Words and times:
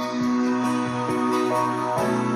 Thank 0.00 0.14
you. 2.24 2.29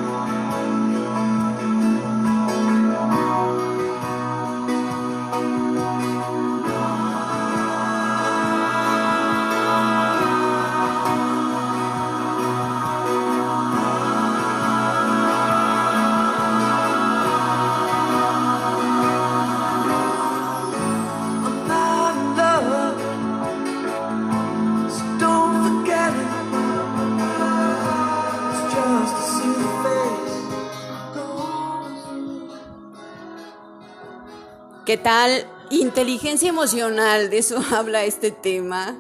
¿Qué 34.87 34.99
tal? 34.99 35.47
Inteligencia 35.71 36.51
emocional, 36.51 37.31
de 37.31 37.39
eso 37.39 37.59
habla 37.75 38.05
este 38.05 38.31
tema, 38.31 38.95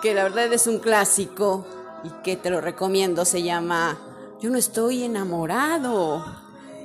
que 0.00 0.14
la 0.14 0.22
verdad 0.22 0.52
es 0.52 0.68
un 0.68 0.78
clásico 0.78 1.66
y 2.04 2.10
que 2.22 2.36
te 2.36 2.50
lo 2.50 2.60
recomiendo, 2.60 3.24
se 3.24 3.42
llama 3.42 3.98
Yo 4.40 4.48
no 4.48 4.56
estoy 4.56 5.02
enamorado, 5.02 6.24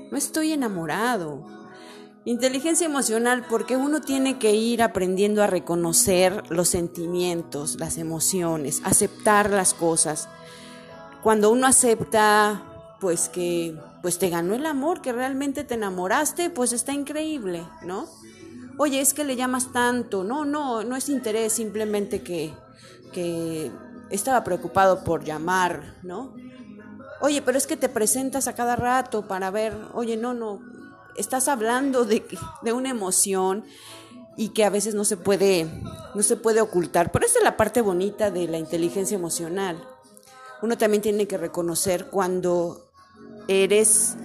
no 0.10 0.18
estoy 0.18 0.52
enamorado. 0.52 1.46
Inteligencia 2.26 2.88
emocional 2.88 3.46
porque 3.48 3.78
uno 3.78 4.02
tiene 4.02 4.40
que 4.40 4.56
ir 4.56 4.82
aprendiendo 4.82 5.44
a 5.44 5.48
reconocer 5.48 6.44
los 6.50 6.70
sentimientos, 6.70 7.76
las 7.80 8.00
emociones, 8.00 8.82
aceptar 8.84 9.52
las 9.52 9.76
cosas. 9.76 10.28
Cuando 11.22 11.52
uno 11.52 11.68
acepta 11.68 12.64
pues 13.00 13.30
que 13.30 13.78
pues 14.02 14.18
te 14.18 14.30
ganó 14.30 14.56
el 14.56 14.66
amor, 14.66 15.02
que 15.02 15.12
realmente 15.12 15.64
te 15.64 15.76
enamoraste, 15.76 16.50
pues 16.50 16.74
está 16.74 16.94
increíble, 16.94 17.66
¿no? 17.84 18.08
Oye, 18.78 19.02
es 19.02 19.14
que 19.14 19.24
le 19.24 19.36
llamas 19.36 19.72
tanto, 19.72 20.24
no, 20.24 20.46
no, 20.46 20.84
no 20.84 20.96
es 20.96 21.10
interés, 21.10 21.54
simplemente 21.54 22.24
que, 22.24 22.54
que 23.12 23.72
estaba 24.10 24.44
preocupado 24.44 25.04
por 25.04 25.24
llamar, 25.24 25.98
¿no? 26.02 26.34
Oye, 27.22 27.42
pero 27.42 27.58
es 27.58 27.68
que 27.68 27.78
te 27.78 27.88
presentas 27.88 28.48
a 28.48 28.56
cada 28.56 28.76
rato 28.76 29.28
para 29.28 29.52
ver, 29.52 29.76
oye, 29.94 30.18
no, 30.18 30.34
no, 30.34 30.60
estás 31.16 31.48
hablando 31.48 32.04
de, 32.04 32.26
de 32.64 32.74
una 32.74 32.90
emoción 32.90 33.64
y 34.36 34.50
que 34.50 34.66
a 34.66 34.72
veces 34.72 34.96
no 34.96 35.06
se 35.06 35.18
puede, 35.18 35.68
no 36.16 36.24
se 36.24 36.36
puede 36.36 36.60
ocultar. 36.60 37.12
Pero 37.12 37.28
esa 37.28 37.38
es 37.38 37.44
la 37.44 37.56
parte 37.56 37.82
bonita 37.82 38.32
de 38.32 38.48
la 38.48 38.58
inteligencia 38.58 39.16
emocional. 39.16 39.78
Uno 40.64 40.78
también 40.80 41.04
tiene 41.04 41.28
que 41.28 41.38
reconocer 41.38 42.08
cuando 42.08 42.90
eres 43.48 44.16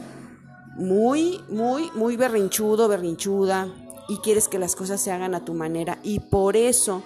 muy, 0.77 1.45
muy, 1.51 1.91
muy 1.95 2.17
berrinchudo, 2.17 2.89
berrinchuda 2.89 3.69
y 4.09 4.19
quieres 4.19 4.49
que 4.49 4.59
las 4.59 4.75
cosas 4.75 5.01
se 5.01 5.13
hagan 5.13 5.35
a 5.35 5.45
tu 5.45 5.55
manera 5.55 5.99
y 6.03 6.21
por 6.21 6.57
eso 6.57 7.03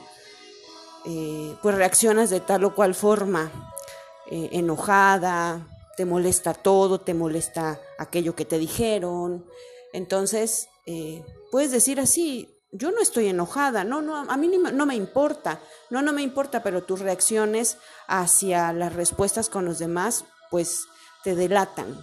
eh, 1.04 1.56
pues 1.60 1.74
reaccionas 1.74 2.30
de 2.30 2.40
tal 2.40 2.64
o 2.64 2.74
cual 2.74 2.94
forma, 2.94 3.50
eh, 4.30 4.50
enojada, 4.52 5.66
te 5.96 6.04
molesta 6.04 6.54
todo, 6.54 7.00
te 7.00 7.12
molesta 7.12 7.80
aquello 7.98 8.36
que 8.36 8.44
te 8.44 8.58
dijeron. 8.58 9.44
Entonces, 9.92 10.68
eh, 10.86 11.24
puedes 11.50 11.72
decir 11.72 11.98
así, 11.98 12.48
yo 12.70 12.92
no 12.92 13.00
estoy 13.00 13.26
enojada, 13.26 13.82
no, 13.84 14.00
no, 14.00 14.16
a 14.16 14.36
mí 14.36 14.48
no 14.48 14.86
me 14.86 14.94
importa, 14.94 15.60
no, 15.90 16.02
no 16.02 16.12
me 16.12 16.22
importa, 16.22 16.62
pero 16.62 16.84
tus 16.84 17.00
reacciones 17.00 17.76
hacia 18.06 18.72
las 18.72 18.94
respuestas 18.94 19.50
con 19.50 19.64
los 19.64 19.78
demás, 19.78 20.24
pues 20.50 20.86
te 21.24 21.34
delatan. 21.34 22.02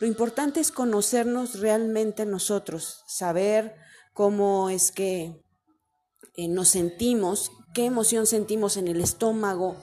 Lo 0.00 0.06
importante 0.06 0.60
es 0.60 0.70
conocernos 0.70 1.58
realmente 1.58 2.26
nosotros, 2.26 3.02
saber 3.06 3.74
cómo 4.18 4.68
es 4.68 4.90
que 4.90 5.40
eh, 6.34 6.48
nos 6.48 6.70
sentimos, 6.70 7.52
qué 7.72 7.84
emoción 7.84 8.26
sentimos 8.26 8.76
en 8.76 8.88
el 8.88 9.00
estómago, 9.00 9.76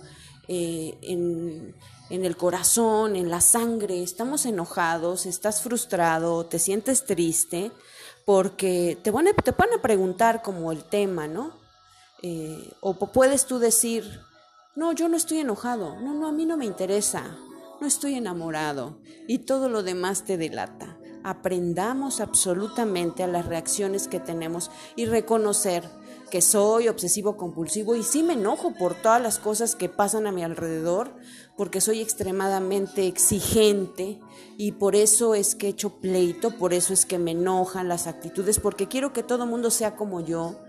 eh, 0.50 0.98
en, 1.04 1.74
el 2.10 2.36
corazón, 2.36 3.16
en 3.16 3.30
la 3.30 3.40
sangre. 3.40 4.04
Estamos 4.04 4.46
enojados, 4.46 5.26
estás 5.26 5.62
frustrado, 5.62 6.48
te 6.48 6.60
sientes 6.60 7.06
triste, 7.06 7.72
porque 8.26 8.98
te 9.02 9.10
van 9.10 9.30
a, 9.30 9.82
preguntar 9.82 10.42
como 10.42 10.74
el 10.74 10.84
tema, 10.84 11.30
¿no? 11.30 11.58
Eh, 12.22 12.74
o 12.82 12.94
puedes 12.94 13.46
tú 13.46 13.58
decir, 13.58 14.20
no, 14.76 14.92
yo 14.92 15.08
no 15.08 15.16
estoy 15.16 15.38
enojado, 15.38 15.96
no, 16.02 16.14
no, 16.14 16.28
a 16.28 16.34
mí 16.34 16.46
no 16.46 16.58
me 16.58 16.66
interesa, 16.66 17.38
no 17.80 17.88
estoy 17.88 18.16
enamorado 18.16 19.00
y 19.30 19.46
todo 19.46 19.70
lo 19.70 19.82
demás 19.82 20.26
te 20.26 20.36
delata. 20.36 20.95
Aprendamos 21.26 22.20
absolutamente 22.20 23.24
a 23.24 23.28
las 23.28 23.48
reacciones 23.48 24.08
que 24.08 24.20
tenemos 24.20 24.70
y 24.96 25.08
reconocer 25.08 25.90
que 26.30 26.40
soy 26.40 26.88
obsesivo 26.88 27.36
compulsivo 27.36 27.96
y 27.96 28.04
sí 28.04 28.22
me 28.22 28.34
enojo 28.34 28.76
por 28.76 28.94
todas 28.94 29.20
las 29.20 29.40
cosas 29.40 29.76
que 29.76 29.90
pasan 29.90 30.28
a 30.28 30.32
mi 30.32 30.44
alrededor, 30.44 31.16
porque 31.58 31.82
soy 31.82 32.00
extremadamente 32.00 33.08
exigente 33.08 34.20
y 34.56 34.74
por 34.74 34.96
eso 34.96 35.34
es 35.34 35.56
que 35.56 35.66
he 35.66 35.70
hecho 35.72 36.00
pleito, 36.00 36.52
por 36.60 36.76
eso 36.76 36.94
es 36.94 37.08
que 37.08 37.18
me 37.18 37.32
enojan 37.32 37.88
las 37.88 38.06
actitudes, 38.06 38.60
porque 38.60 38.88
quiero 38.88 39.12
que 39.12 39.24
todo 39.24 39.48
mundo 39.48 39.72
sea 39.72 39.96
como 39.96 40.22
yo 40.22 40.60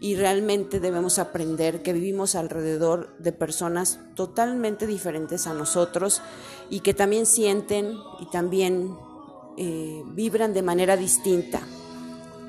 y 0.00 0.16
realmente 0.16 0.80
debemos 0.80 1.18
aprender 1.18 1.82
que 1.82 1.92
vivimos 1.92 2.34
alrededor 2.34 3.14
de 3.18 3.32
personas 3.32 4.00
totalmente 4.14 4.86
diferentes 4.86 5.46
a 5.46 5.52
nosotros 5.52 6.22
y 6.70 6.80
que 6.80 6.94
también 6.94 7.26
sienten 7.26 7.92
y 8.20 8.30
también 8.30 8.96
eh, 9.60 10.04
vibran 10.06 10.54
de 10.54 10.62
manera 10.62 10.96
distinta. 10.96 11.60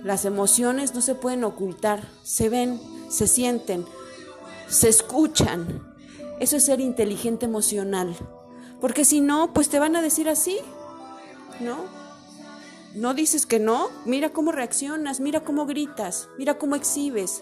Las 0.04 0.26
emociones 0.26 0.94
no 0.94 1.02
se 1.02 1.16
pueden 1.16 1.44
ocultar, 1.44 2.08
se 2.24 2.50
ven, 2.50 2.80
se 3.10 3.28
sienten, 3.28 3.84
se 4.68 4.90
escuchan. 4.90 5.92
Eso 6.40 6.58
es 6.58 6.66
ser 6.66 6.80
inteligente 6.80 7.46
emocional. 7.46 8.16
Porque 8.80 9.06
si 9.06 9.22
no, 9.22 9.54
pues 9.54 9.70
te 9.70 9.80
van 9.80 9.96
a 9.96 10.04
decir 10.04 10.30
así, 10.30 10.60
¿no? 11.60 11.78
No 12.94 13.16
dices 13.16 13.48
que 13.48 13.58
no, 13.60 13.90
mira 14.06 14.30
cómo 14.30 14.52
reaccionas, 14.52 15.20
mira 15.20 15.42
cómo 15.42 15.66
gritas, 15.66 16.30
mira 16.38 16.60
cómo 16.60 16.76
exhibes, 16.76 17.42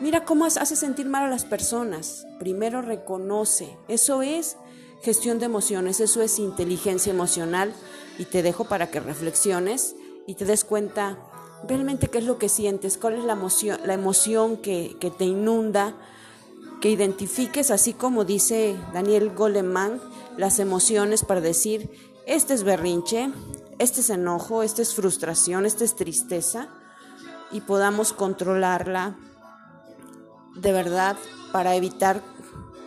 mira 0.00 0.24
cómo 0.24 0.46
haces 0.46 0.80
sentir 0.80 1.06
mal 1.06 1.22
a 1.24 1.30
las 1.30 1.44
personas. 1.44 2.26
Primero 2.40 2.82
reconoce, 2.82 3.78
eso 3.86 4.22
es 4.22 4.56
gestión 5.02 5.38
de 5.38 5.46
emociones, 5.46 6.00
eso 6.00 6.22
es 6.22 6.38
inteligencia 6.38 7.12
emocional. 7.12 7.74
Y 8.18 8.26
te 8.26 8.42
dejo 8.42 8.64
para 8.64 8.90
que 8.90 9.00
reflexiones 9.00 9.96
y 10.26 10.34
te 10.34 10.44
des 10.44 10.64
cuenta 10.64 11.18
realmente 11.66 12.08
qué 12.08 12.18
es 12.18 12.24
lo 12.24 12.38
que 12.38 12.48
sientes, 12.48 12.98
cuál 12.98 13.14
es 13.14 13.24
la 13.24 13.32
emoción, 13.32 13.78
la 13.84 13.94
emoción 13.94 14.56
que, 14.56 14.96
que 15.00 15.10
te 15.10 15.24
inunda, 15.24 15.94
que 16.80 16.90
identifiques, 16.90 17.70
así 17.70 17.94
como 17.94 18.24
dice 18.24 18.76
Daniel 18.92 19.30
Goleman, 19.34 20.00
las 20.36 20.58
emociones 20.58 21.24
para 21.24 21.40
decir, 21.40 21.90
este 22.26 22.54
es 22.54 22.64
berrinche, 22.64 23.30
este 23.78 24.00
es 24.00 24.10
enojo, 24.10 24.62
esta 24.62 24.82
es 24.82 24.94
frustración, 24.94 25.64
esta 25.66 25.84
es 25.84 25.94
tristeza 25.94 26.68
y 27.52 27.60
podamos 27.60 28.12
controlarla 28.12 29.16
de 30.56 30.72
verdad 30.72 31.16
para 31.52 31.76
evitar 31.76 32.22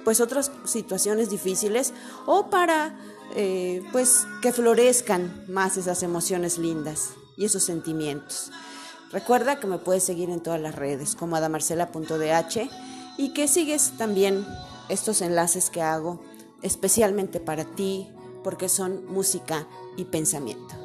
pues 0.06 0.22
otras 0.22 0.52
situaciones 0.64 1.30
difíciles 1.30 1.92
o 2.26 2.50
para 2.50 2.98
eh, 3.36 3.84
pues 3.92 4.26
que 4.42 4.54
florezcan 4.54 5.44
más 5.50 5.76
esas 5.76 6.04
emociones 6.04 6.58
lindas 6.58 7.10
y 7.36 7.44
esos 7.44 7.64
sentimientos. 7.64 8.52
Recuerda 9.12 9.60
que 9.60 9.68
me 9.68 9.80
puedes 9.80 10.04
seguir 10.04 10.30
en 10.30 10.42
todas 10.42 10.62
las 10.62 10.76
redes 10.76 11.16
como 11.16 11.36
adamarcela.dh 11.36 12.70
y 13.18 13.34
que 13.34 13.48
sigues 13.48 13.98
también 13.98 14.46
estos 14.88 15.22
enlaces 15.22 15.70
que 15.70 15.82
hago 15.82 16.24
especialmente 16.62 17.40
para 17.40 17.66
ti 17.66 18.08
porque 18.44 18.70
son 18.70 19.06
música 19.12 19.68
y 19.98 20.06
pensamiento. 20.06 20.85